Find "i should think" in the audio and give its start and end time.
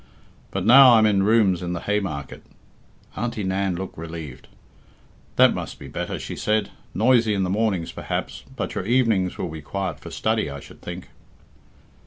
10.49-11.09